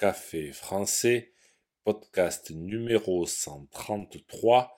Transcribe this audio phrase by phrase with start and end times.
[0.00, 1.30] Café français,
[1.84, 4.74] podcast numéro 133,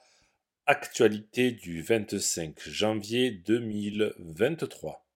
[0.65, 5.07] actualité du 25 janvier 2023.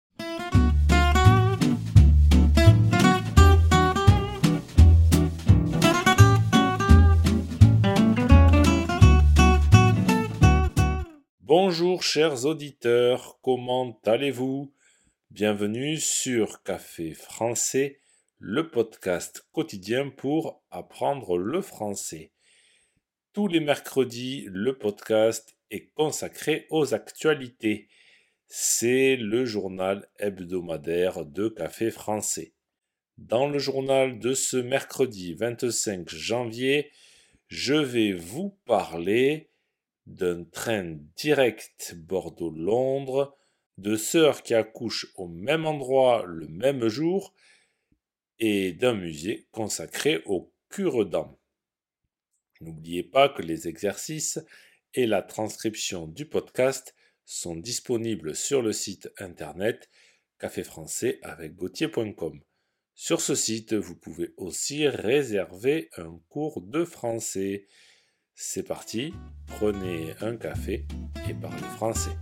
[11.41, 14.73] Bonjour chers auditeurs, comment allez-vous?
[15.31, 17.99] Bienvenue sur Café français
[18.39, 22.31] le podcast quotidien pour apprendre le français.
[23.33, 27.89] Tous les mercredis, le podcast est consacré aux actualités.
[28.45, 32.53] C'est le journal hebdomadaire de Café français.
[33.17, 36.91] Dans le journal de ce mercredi 25 janvier,
[37.47, 39.49] je vais vous parler
[40.05, 43.35] d'un train direct Bordeaux-Londres,
[43.79, 47.33] de sœurs qui accouchent au même endroit le même jour,
[48.39, 51.39] et d'un musée consacré au cure-dents.
[52.61, 54.39] N'oubliez pas que les exercices
[54.93, 59.89] et la transcription du podcast sont disponibles sur le site internet
[60.39, 62.41] café français avec gauthier.com.
[62.95, 67.67] Sur ce site, vous pouvez aussi réserver un cours de français.
[68.33, 69.13] C'est parti,
[69.45, 70.87] prenez un café
[71.29, 72.17] et parlez français.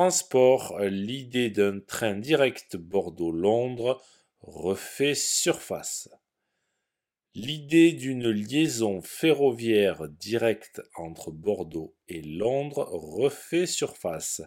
[0.00, 4.02] Transport, l'idée d'un train direct Bordeaux-Londres
[4.40, 6.08] refait surface.
[7.34, 14.40] L'idée d'une liaison ferroviaire directe entre Bordeaux et Londres refait surface.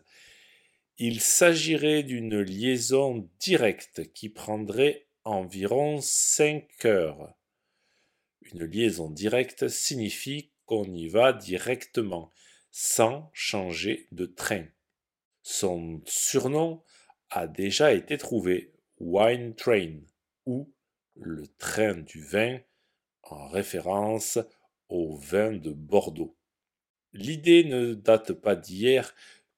[0.97, 7.31] Il s'agirait d'une liaison directe qui prendrait environ 5 heures.
[8.41, 12.31] Une liaison directe signifie qu'on y va directement,
[12.71, 14.65] sans changer de train.
[15.43, 16.81] Son surnom
[17.29, 19.99] a déjà été trouvé, Wine Train,
[20.45, 20.73] ou
[21.15, 22.59] le train du vin,
[23.23, 24.39] en référence
[24.87, 26.37] au vin de Bordeaux.
[27.11, 29.13] L'idée ne date pas d'hier,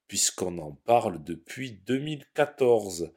[0.07, 3.13] puisqu'on en parle depuis 2014,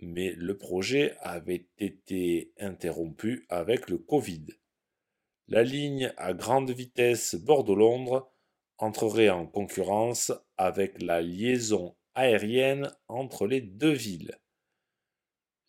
[0.00, 4.46] mais le projet avait été interrompu avec le Covid.
[5.48, 8.32] La ligne à grande vitesse Bordeaux-Londres
[8.82, 14.38] entrerait en concurrence avec la liaison aérienne entre les deux villes.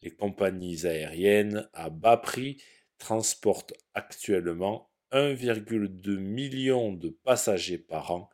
[0.02, 2.62] Les compagnies aériennes à bas prix
[2.98, 8.30] transportent actuellement 1,2 million de passagers par an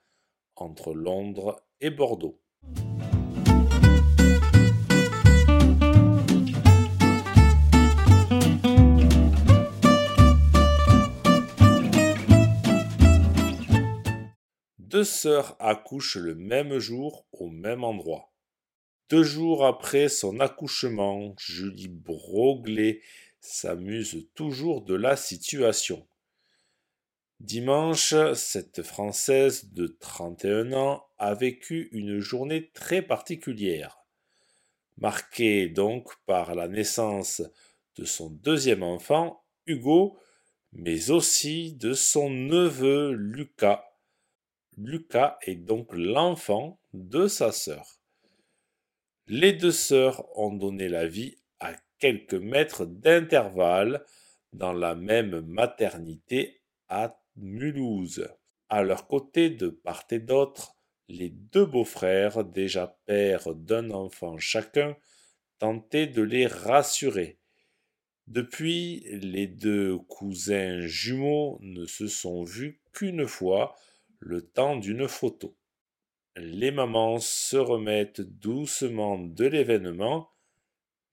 [0.56, 2.42] entre Londres et Bordeaux.
[15.04, 18.32] Sœurs accouchent le même jour au même endroit.
[19.10, 23.02] Deux jours après son accouchement, Julie Broglet
[23.40, 26.06] s'amuse toujours de la situation.
[27.40, 34.00] Dimanche, cette Française de 31 ans a vécu une journée très particulière,
[34.98, 37.44] marquée donc par la naissance
[37.96, 40.18] de son deuxième enfant, Hugo,
[40.74, 43.86] mais aussi de son neveu Lucas,
[44.78, 48.00] Lucas est donc l'enfant de sa sœur.
[49.26, 54.06] Les deux sœurs ont donné la vie à quelques mètres d'intervalle
[54.54, 58.30] dans la même maternité à Mulhouse.
[58.70, 60.76] À leur côté, de part et d'autre,
[61.08, 64.96] les deux beaux-frères, déjà pères d'un enfant chacun,
[65.58, 67.40] tentaient de les rassurer.
[68.28, 73.76] Depuis, les deux cousins jumeaux ne se sont vus qu'une fois
[74.20, 75.56] le temps d'une photo.
[76.36, 80.30] Les mamans se remettent doucement de l'événement,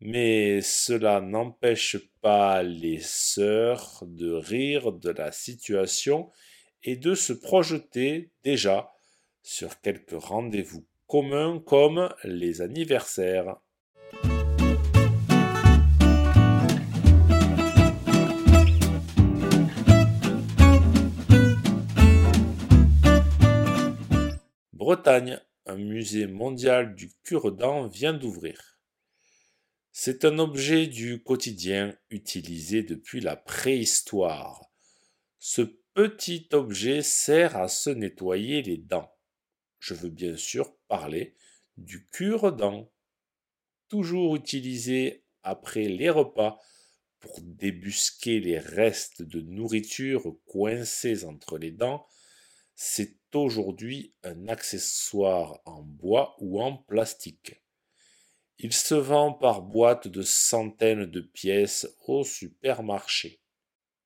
[0.00, 6.30] mais cela n'empêche pas les sœurs de rire de la situation
[6.82, 8.90] et de se projeter déjà
[9.42, 13.56] sur quelques rendez-vous communs comme les anniversaires.
[24.84, 28.78] Bretagne, un musée mondial du cure-dent vient d'ouvrir.
[29.92, 34.70] C'est un objet du quotidien utilisé depuis la préhistoire.
[35.38, 35.62] Ce
[35.94, 39.10] petit objet sert à se nettoyer les dents.
[39.78, 41.34] Je veux bien sûr parler
[41.78, 42.92] du cure-dent,
[43.88, 46.60] toujours utilisé après les repas
[47.20, 52.06] pour débusquer les restes de nourriture coincés entre les dents.
[52.74, 57.62] C'est est aujourd'hui un accessoire en bois ou en plastique.
[58.58, 63.40] Il se vend par boîte de centaines de pièces au supermarché.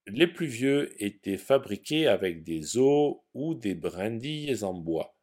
[0.06, 5.18] Les plus vieux étaient fabriqués avec des os ou des brindilles en bois.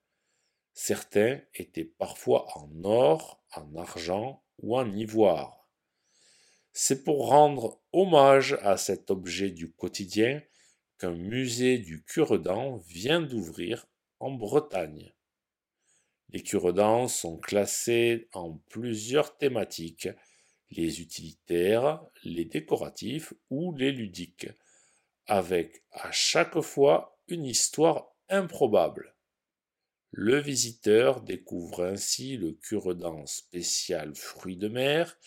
[0.73, 5.67] Certains étaient parfois en or, en argent ou en ivoire.
[6.71, 10.43] C'est pour rendre hommage à cet objet du quotidien
[10.99, 13.87] qu'un musée du cure-dent vient d'ouvrir
[14.31, 15.13] Bretagne.
[16.29, 20.09] Les cure-dents sont classés en plusieurs thématiques,
[20.71, 24.49] les utilitaires, les décoratifs ou les ludiques,
[25.27, 29.15] avec à chaque fois une histoire improbable.
[30.11, 35.17] Le visiteur découvre ainsi le cure-dent spécial fruits de mer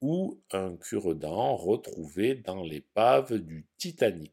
[0.00, 4.32] ou un cure-dent retrouvé dans l'épave du Titanic.